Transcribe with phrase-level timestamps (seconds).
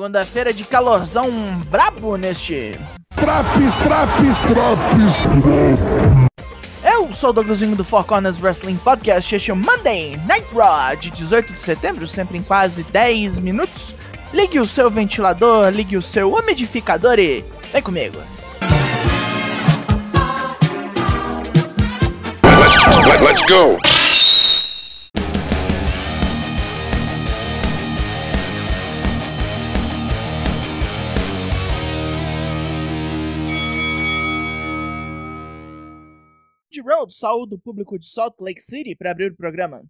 [0.00, 1.30] Segunda-feira de calorzão
[1.68, 2.74] brabo neste.
[3.16, 5.14] Traps, traps, traps,
[6.82, 9.34] Eu sou o Douglasinho do Four Corners Wrestling Podcast.
[9.34, 13.94] Este é o Monday Night Raw de 18 de setembro, sempre em quase 10 minutos.
[14.32, 18.16] Ligue o seu ventilador, ligue o seu umidificador e vem comigo.
[23.06, 23.89] Let, let's go.
[37.10, 39.84] Road saúde público de Salt Lake City para abrir o programa.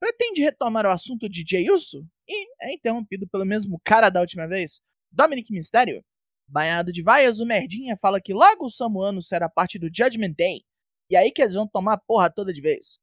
[0.00, 4.46] Pretende retomar o assunto de Jey Uso e é interrompido pelo mesmo cara da última
[4.46, 6.04] vez, Dominic Mysterio.
[6.46, 10.62] Banhado de vaias, o Merdinha fala que logo o Samuano será parte do Judgment Day,
[11.08, 12.98] e aí que eles vão tomar a porra toda de vez.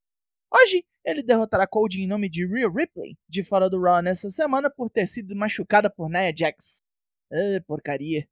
[0.53, 4.69] Hoje, ele derrotará Cody em nome de Rhea Ripley, de fora do Raw nessa semana
[4.69, 6.83] por ter sido machucada por Nia Jax.
[7.31, 8.27] Ah, porcaria.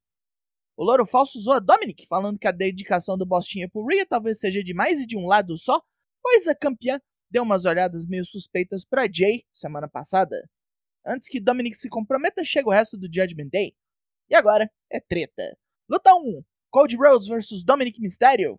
[0.80, 4.64] O Louro Falso zoa Dominic, falando que a dedicação do Bostinha por Rhea talvez seja
[4.64, 5.78] de mais e de um lado só,
[6.22, 6.98] pois a campeã
[7.30, 10.34] deu umas olhadas meio suspeitas para Jay semana passada.
[11.06, 13.74] Antes que Dominic se comprometa, chega o resto do Judgment Day.
[14.30, 15.54] E agora é treta.
[15.86, 18.58] Luta 1: Cody Rhodes vs Dominic Mysterio.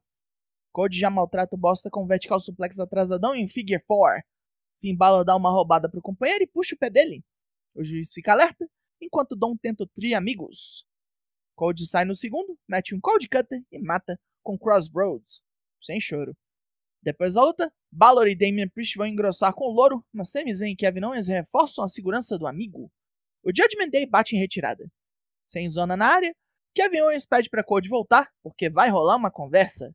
[0.71, 4.23] Cody já maltrata o bosta com vertical suplex atrasadão em Figure 4.
[4.79, 7.25] Finn Balor dá uma roubada pro companheiro e puxa o pé dele.
[7.73, 8.69] O juiz fica alerta,
[9.01, 10.85] enquanto Dom tenta o tri amigos.
[11.55, 15.41] Cody sai no segundo, mete um Cold Cutter e mata com Crossroads.
[15.81, 16.35] Sem choro.
[17.01, 20.73] Depois da luta, Balor e Damian Priest vão engrossar com o Louro, mas Sami Zayn
[20.73, 22.91] e Kevin Owens reforçam a segurança do amigo.
[23.43, 24.87] O Judgment Day bate em retirada.
[25.47, 26.35] Sem zona na área,
[26.73, 29.93] Kevin Owens pede para Cody voltar, porque vai rolar uma conversa.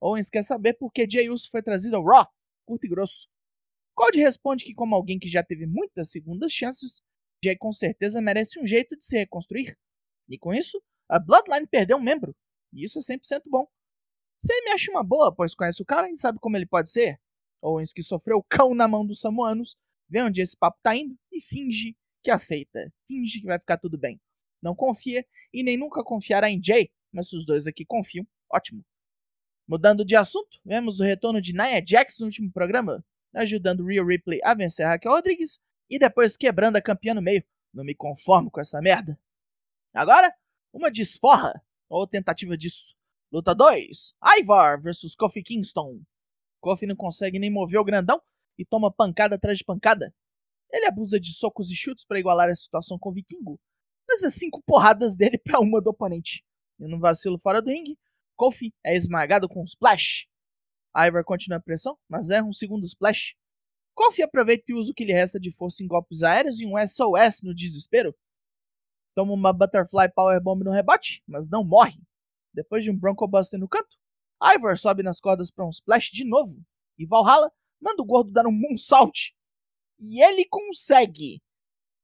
[0.00, 2.26] Owens quer saber por que Jey Uso foi trazido ao Raw,
[2.64, 3.28] curto e grosso.
[3.94, 7.02] Cody responde que como alguém que já teve muitas segundas chances,
[7.42, 9.74] Jay com certeza merece um jeito de se reconstruir.
[10.28, 12.34] E com isso, a Bloodline perdeu um membro,
[12.72, 13.66] e isso é 100% bom.
[14.38, 17.18] Sam acha uma boa, pois conhece o cara e sabe como ele pode ser.
[17.62, 19.76] Owens, que sofreu cão na mão dos samuanos,
[20.08, 22.92] vê onde esse papo tá indo e finge que aceita.
[23.06, 24.20] Finge que vai ficar tudo bem.
[24.62, 28.84] Não confia e nem nunca confiará em Jay, mas se os dois aqui confiam, ótimo.
[29.66, 34.40] Mudando de assunto, vemos o retorno de Nia Jax no último programa, ajudando Rhea Ripley
[34.44, 37.44] a vencer Raquel Rodrigues e depois quebrando a campeã no meio.
[37.72, 39.18] Não me conformo com essa merda.
[39.92, 40.32] Agora,
[40.76, 41.54] uma desforra,
[41.88, 42.94] ou tentativa disso.
[43.32, 46.02] Luta 2: Ivar vs Kofi Kingston.
[46.60, 48.20] Kofi não consegue nem mover o grandão
[48.58, 50.14] e toma pancada atrás de pancada.
[50.70, 53.58] Ele abusa de socos e chutes para igualar a situação com o Vikingo,
[54.06, 56.44] mas é cinco porradas dele para uma do oponente.
[56.78, 57.98] E no vacilo fora do ringue,
[58.36, 60.26] Kofi é esmagado com um splash.
[60.94, 63.34] Ivar continua a pressão, mas erra um segundo splash.
[63.94, 66.74] Kofi aproveita e usa o que lhe resta de força em golpes aéreos e um
[66.86, 68.14] SOS no desespero.
[69.16, 71.98] Toma uma Butterfly Powerbomb no rebote, mas não morre.
[72.52, 73.96] Depois de um Bronco Buster no canto,
[74.38, 76.62] Ivar sobe nas cordas para um splash de novo.
[76.98, 77.50] E Valhalla
[77.80, 79.34] manda o gordo dar um moonsault.
[79.98, 81.40] E ele consegue.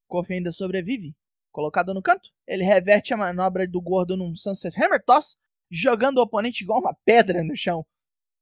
[0.09, 1.15] Kofi ainda sobrevive.
[1.51, 5.37] Colocado no canto, ele reverte a manobra do gordo num Sunset Hammer Toss,
[5.71, 7.87] jogando o oponente igual uma pedra no chão.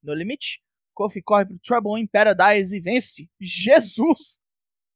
[0.01, 0.63] No limite,
[0.95, 3.29] Kofi corre pro Trouble in Paradise e vence.
[3.41, 4.41] Jesus!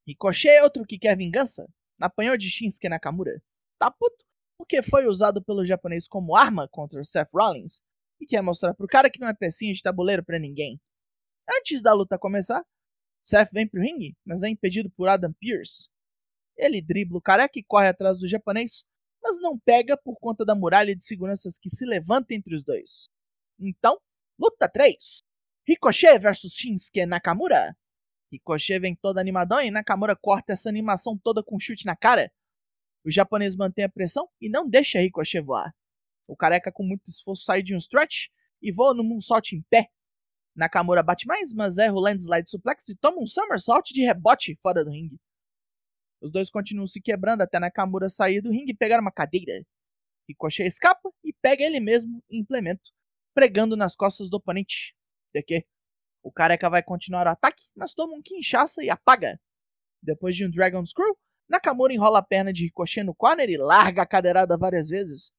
[0.06, 1.68] Ricochet é outro que quer vingança.
[2.00, 3.42] Apanhou de Shinsuke Nakamura.
[3.84, 4.24] Tá puto
[4.56, 7.82] porque foi usado pelo japonês como arma contra Seth Rollins
[8.18, 10.80] e quer mostrar pro cara que não é pecinha de tabuleiro para ninguém.
[11.58, 12.64] Antes da luta começar,
[13.22, 15.90] Seth vem pro ringue, mas é impedido por Adam Pearce.
[16.56, 18.86] Ele dribla o careca e corre atrás do japonês,
[19.22, 23.10] mas não pega por conta da muralha de seguranças que se levanta entre os dois.
[23.60, 24.00] Então,
[24.38, 24.96] luta 3.
[25.68, 27.76] Ricochet versus Shinsuke Nakamura.
[28.32, 32.32] Ricochet vem todo animadão e Nakamura corta essa animação toda com um chute na cara.
[33.04, 35.75] O japonês mantém a pressão e não deixa Ricochet voar.
[36.26, 38.28] O careca com muito esforço sai de um stretch
[38.62, 39.91] e voa num moonsault em pé.
[40.56, 44.84] Nakamura bate mais, mas erra o landslide suplex e toma um somersault de rebote fora
[44.84, 45.19] do ringue.
[46.20, 49.62] Os dois continuam se quebrando até Nakamura sair do ringue e pegar uma cadeira.
[50.26, 52.90] Ricochet escapa e pega ele mesmo em implemento,
[53.34, 54.96] pregando nas costas do oponente.
[55.34, 55.67] De?
[56.23, 59.38] O careca vai continuar o ataque, mas toma um quinchaça e apaga.
[60.02, 61.19] Depois de um Dragon Screw,
[61.49, 65.32] Nakamura enrola a perna de Ricochet no corner e larga a cadeirada várias vezes.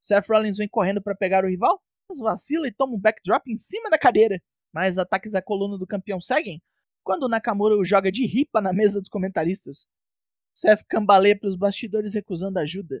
[0.00, 3.56] Seth Rollins vem correndo para pegar o rival, mas vacila e toma um backdrop em
[3.56, 4.40] cima da cadeira.
[4.72, 6.62] Mas ataques à coluna do campeão seguem
[7.08, 9.86] quando Nakamura o joga de ripa na mesa dos comentaristas.
[10.52, 13.00] Seth cambaleia para os bastidores recusando ajuda.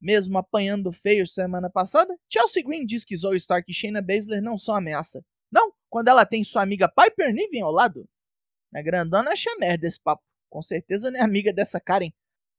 [0.00, 4.56] Mesmo apanhando feio semana passada, Chelsea Green diz que Zoe Stark e Shayna Baszler não
[4.56, 5.20] são ameaça.
[5.50, 8.08] Não, quando ela tem sua amiga Piper Niven ao lado.
[8.72, 10.22] A grandona acha merda esse papo.
[10.48, 12.10] Com certeza não é amiga dessa Karen.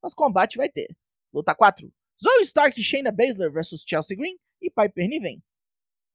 [0.02, 0.96] Mas combate vai ter.
[1.34, 1.92] Luta 4.
[2.22, 5.42] Zoe Stark e Shayna Baszler vs Chelsea Green e Piper Niven.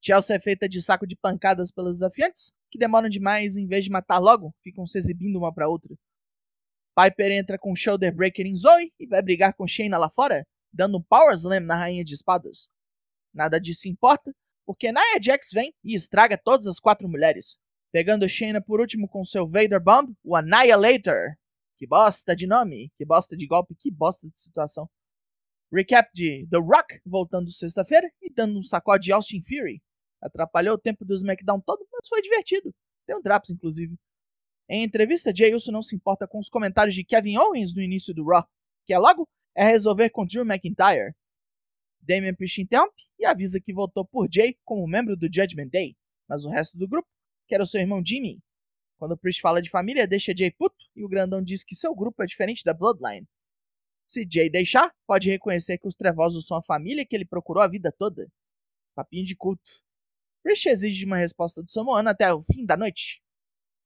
[0.01, 3.91] Chelsea é feita de saco de pancadas pelas desafiantes, que demoram demais em vez de
[3.91, 5.97] matar logo, ficam se exibindo uma para outra.
[6.95, 10.99] Piper entra com Shoulder Breaker em Zoe e vai brigar com Shayna lá fora, dando
[10.99, 12.69] um Power Slam na Rainha de Espadas.
[13.33, 14.35] Nada disso importa,
[14.67, 17.57] porque Nia Jax vem e estraga todas as quatro mulheres,
[17.91, 21.35] pegando Shayna por último com seu Vader Bomb, o Annihilator.
[21.77, 24.89] Que bosta de nome, que bosta de golpe, que bosta de situação.
[25.73, 29.83] Recap de The Rock voltando sexta-feira e dando um sacode de Austin Fury.
[30.21, 32.73] Atrapalhou o tempo do SmackDown todo, mas foi divertido.
[33.07, 33.97] Tem um Draps, inclusive.
[34.69, 38.15] Em entrevista, Jay Uso não se importa com os comentários de Kevin Owens no início
[38.15, 38.47] do Raw,
[38.87, 41.15] que é logo é resolver com Drew McIntyre.
[42.01, 45.97] Damian Priest interrompe e avisa que votou por Jay como membro do Judgment Day,
[46.29, 47.09] mas o resto do grupo
[47.47, 48.41] quer o seu irmão Jimmy.
[48.97, 52.23] Quando Priest fala de família, deixa Jay puto e o grandão diz que seu grupo
[52.23, 53.27] é diferente da Bloodline.
[54.07, 57.69] Se Jay deixar, pode reconhecer que os trevosos são a família que ele procurou a
[57.69, 58.31] vida toda.
[58.95, 59.83] Papinho de culto.
[60.43, 63.23] Priest exige uma resposta do Samoano até o fim da noite.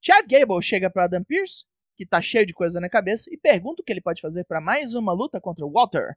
[0.01, 1.65] Chad Gable chega para Adam Pearce,
[1.95, 4.61] que tá cheio de coisa na cabeça, e pergunta o que ele pode fazer para
[4.61, 6.15] mais uma luta contra o Walter.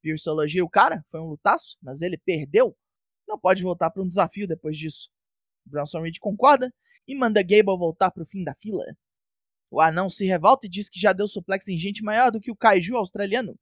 [0.00, 2.76] Pierce elogia o cara, foi um lutaço, mas ele perdeu.
[3.26, 5.10] Não pode voltar para um desafio depois disso.
[5.64, 6.72] Bronson Reed concorda
[7.06, 8.84] e manda Gable voltar para o fim da fila.
[9.74, 12.48] O anão se revolta e diz que já deu suplex em gente maior do que
[12.48, 13.58] o Kaiju australiano.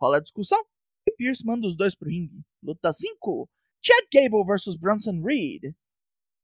[0.00, 0.58] Rola a discussão
[1.06, 2.40] e Pierce manda os dois pro ringue.
[2.62, 3.46] Luta 5.
[3.82, 5.74] Chad Gable vs Bronson Reed.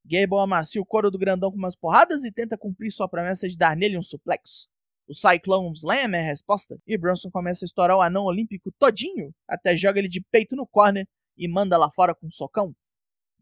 [0.04, 3.56] Gable amacia o couro do grandão com umas porradas e tenta cumprir sua promessa de
[3.56, 4.68] dar nele um suplex.
[5.08, 9.34] O Cyclone Slam é a resposta, e Bronson começa a estourar o anão olímpico todinho,
[9.48, 11.08] até joga ele de peito no corner
[11.38, 12.76] e manda lá fora com um socão.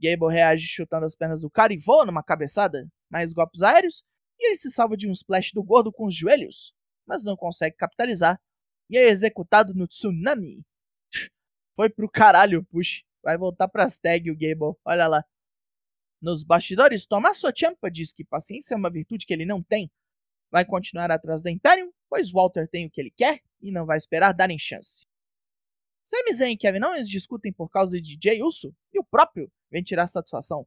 [0.00, 4.04] Gable reage chutando as pernas do cara e voa numa cabeçada, mais golpes aéreos,
[4.44, 6.74] e ele se salva de um splash do gordo com os joelhos,
[7.06, 8.38] mas não consegue capitalizar,
[8.90, 10.64] e é executado no tsunami.
[11.74, 13.04] Foi pro caralho o.
[13.22, 15.24] Vai voltar pras tag o Gable, olha lá.
[16.20, 19.90] Nos bastidores, Tommaso Ciampa diz que paciência é uma virtude que ele não tem.
[20.50, 23.96] Vai continuar atrás da Imperium, pois Walter tem o que ele quer e não vai
[23.96, 25.06] esperar darem chance.
[26.04, 29.82] Sami Zayn e Kevin Owens discutem por causa de Jay Uso e o próprio vem
[29.82, 30.66] tirar satisfação.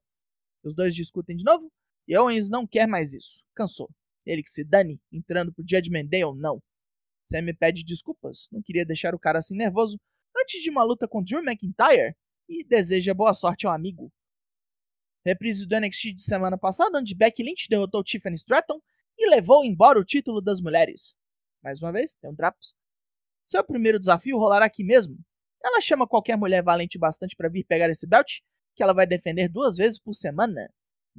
[0.63, 1.71] Os dois discutem de novo
[2.07, 3.43] e Owens não quer mais isso.
[3.53, 3.89] Cansou.
[4.25, 6.61] Ele que se dane, entrando pro Judgment Day ou não.
[7.23, 9.99] Sami pede desculpas, não queria deixar o cara assim nervoso
[10.35, 12.15] antes de uma luta com Drew McIntyre
[12.47, 14.11] e deseja boa sorte ao amigo.
[15.25, 18.79] Reprise do NXT de semana passada, onde Becky Lynch derrotou Tiffany Stratton
[19.17, 21.15] e levou embora o título das mulheres.
[21.61, 22.73] Mais uma vez, tem um Draps.
[23.43, 25.17] Seu primeiro desafio rolará aqui mesmo.
[25.61, 28.39] Ela chama qualquer mulher valente bastante para vir pegar esse belt,
[28.75, 30.69] que ela vai defender duas vezes por semana.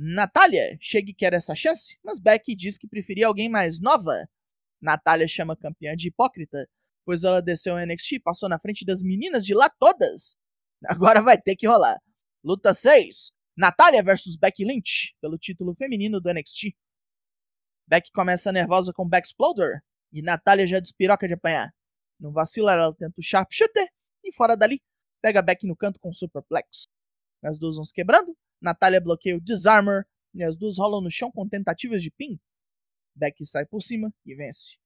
[0.01, 4.29] Natália chega e quer essa chance, mas Becky diz que preferia alguém mais nova.
[4.81, 6.69] Natália chama a campeã de hipócrita,
[7.05, 10.37] pois ela desceu o NXT e passou na frente das meninas de lá todas.
[10.87, 11.99] Agora vai ter que rolar.
[12.45, 13.33] Luta 6.
[13.57, 16.77] Natália versus Becky Lynch, pelo título feminino do NXT.
[17.89, 19.81] Becky começa nervosa com Back Exploder,
[20.13, 21.75] e Natália já despiroca de apanhar.
[22.21, 23.89] Não vacila, ela tenta o Sharpshooter,
[24.23, 24.81] e fora dali,
[25.21, 26.87] pega Becky no canto com Superplex.
[27.43, 31.31] As duas vão se quebrando, Natália bloqueia o Disarmor, e as duas rolam no chão
[31.31, 32.39] com tentativas de pin.
[33.15, 34.77] Becky sai por cima e vence.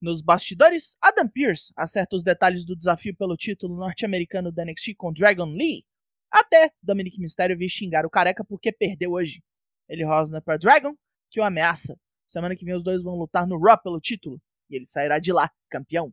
[0.00, 5.12] Nos bastidores, Adam Pearce acerta os detalhes do desafio pelo título norte-americano da NXT com
[5.12, 5.84] Dragon Lee,
[6.30, 9.42] até Dominic Mysterio vir xingar o careca porque perdeu hoje.
[9.88, 10.96] Ele rosna para Dragon,
[11.30, 11.96] que o ameaça.
[12.26, 14.40] Semana que vem os dois vão lutar no Raw pelo título,
[14.70, 16.12] e ele sairá de lá, campeão.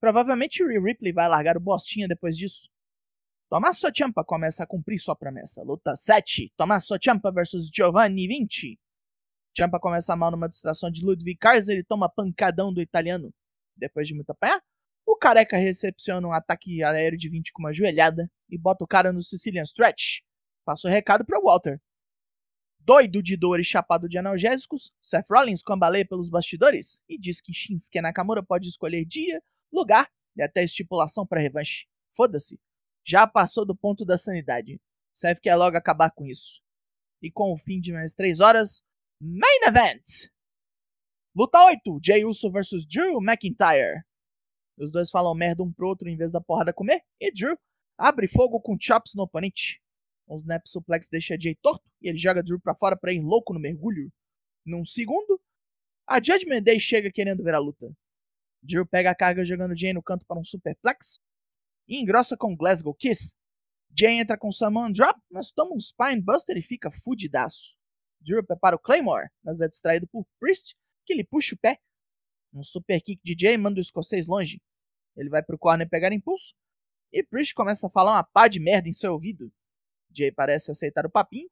[0.00, 2.68] Provavelmente o Ripley vai largar o Bostinha depois disso.
[3.54, 5.62] Tommaso Ciampa começa a cumprir sua promessa.
[5.62, 6.52] Luta 7.
[6.56, 8.80] Tommaso Ciampa vs Giovanni Vinci.
[9.56, 13.32] Ciampa começa mal numa distração de Ludwig Kaiser e toma pancadão do italiano.
[13.76, 14.60] Depois de muito apanhar,
[15.06, 19.12] o careca recepciona um ataque aéreo de 20 com uma joelhada e bota o cara
[19.12, 20.22] no Sicilian Stretch.
[20.64, 21.80] Passa o recado para Walter.
[22.80, 27.54] Doido de dor e chapado de analgésicos, Seth Rollins cambaleia pelos bastidores e diz que
[27.54, 29.40] Shinsuke Nakamura pode escolher dia,
[29.72, 31.86] lugar e até estipulação para revanche.
[32.16, 32.58] Foda-se.
[33.04, 34.80] Já passou do ponto da sanidade.
[35.12, 36.62] Seth quer logo acabar com isso.
[37.22, 38.82] E com o fim de mais 3 horas,
[39.20, 40.30] Main Event!
[41.34, 44.02] Luta 8, Jay Uso vs Drew McIntyre.
[44.78, 47.02] Os dois falam merda um pro outro em vez da porrada comer.
[47.20, 47.58] E Drew
[47.98, 49.80] abre fogo com chops no oponente.
[50.26, 53.52] Um snap suplex deixa Jay torto e ele joga Drew pra fora pra ir louco
[53.52, 54.12] no mergulho.
[54.64, 55.40] Num segundo,
[56.06, 57.92] a Judgment Day chega querendo ver a luta.
[58.62, 61.20] Drew pega a carga jogando Jay no canto para um superplex
[61.88, 63.36] e engrossa com Glasgow Kiss.
[63.96, 67.74] Jay entra com Saman Drop, mas toma um Spinebuster e fica fudidaço.
[68.20, 70.74] Drew prepara o Claymore, mas é distraído por Priest,
[71.06, 71.78] que lhe puxa o pé
[72.54, 74.62] um super kick de Jay manda o escocês longe.
[75.16, 76.54] Ele vai pro corner pegar impulso.
[77.12, 79.52] E Priest começa a falar uma pá de merda em seu ouvido.
[80.12, 81.48] Jay parece aceitar o papinho,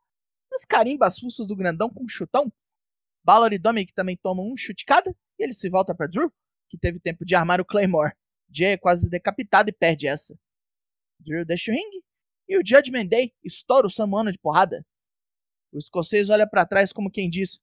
[0.51, 2.53] mas carimba as fuças do grandão com um chutão.
[3.25, 6.33] Balor e Dominic também tomam um chute cada, e ele se volta para Drew,
[6.69, 8.13] que teve tempo de armar o Claymore.
[8.53, 10.39] Jay é quase decapitado e perde essa.
[11.19, 12.03] Drew deixa o ringue,
[12.49, 14.85] e o Judgment Day estoura o Samuano de porrada.
[15.73, 17.61] O escocês olha para trás como quem diz: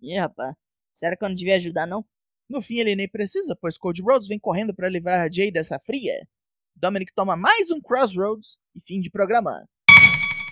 [0.00, 0.54] Ih, rapaz,
[0.92, 2.04] será que eu não devia ajudar, não?
[2.48, 6.26] No fim, ele nem precisa, pois Cody Rhodes vem correndo para livrar Jay dessa fria.
[6.74, 9.68] Dominic toma mais um Crossroads e fim de programa.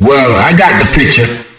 [0.01, 1.54] Well, I got the picture.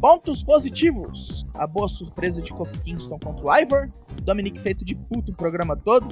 [0.00, 1.46] Pontos positivos.
[1.54, 3.90] A boa surpresa de Kofi Kingston contra o Ivor.
[4.22, 6.06] Dominic feito de puto o programa todo.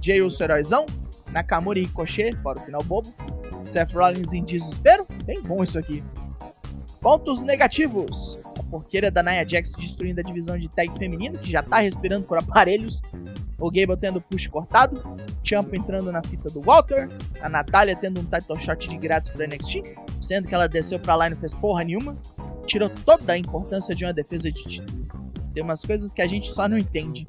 [0.00, 0.84] Jay Uso heróizão.
[1.30, 3.08] Nakamura e Ricochet, fora o final bobo.
[3.66, 5.06] Seth Rollins em desespero.
[5.24, 6.02] Bem bom isso aqui.
[7.00, 8.36] Pontos negativos.
[8.58, 12.26] A porqueira da Nia Jax destruindo a divisão de tag feminino, que já tá respirando
[12.26, 13.00] por aparelhos.
[13.58, 15.00] O Gable tendo push cortado.
[15.44, 17.08] Champa entrando na fita do Walter.
[17.40, 19.82] A Natália tendo um title shot de grátis pro NXT.
[20.20, 22.14] Sendo que ela desceu pra lá e não fez porra nenhuma.
[22.70, 25.32] Tirou toda a importância de uma defesa de título.
[25.52, 27.26] Tem umas coisas que a gente só não entende.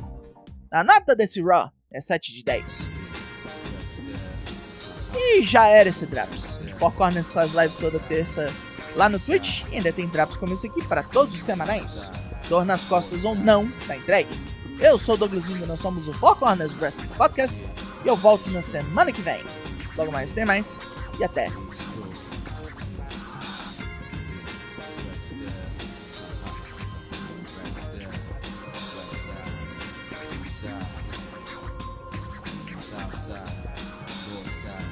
[0.69, 2.63] A nota desse Raw é 7 de 10.
[5.15, 6.59] E já era esse Drops.
[6.77, 8.53] Four Corners faz lives toda terça
[8.95, 12.11] lá no Twitch e ainda tem Drops como esse aqui para todos os semanais.
[12.47, 14.39] Dor nas costas ou não, tá entregue.
[14.79, 17.57] Eu sou o Douglas Lindo, nós somos o Four Corners Wrestling Podcast
[18.05, 19.43] e eu volto na semana que vem.
[19.97, 20.77] Logo mais tem mais
[21.19, 21.49] e até.
[33.31, 33.47] side,
[34.29, 34.85] north side.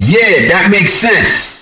[0.00, 1.55] Yeah, Yeah, that makes sense.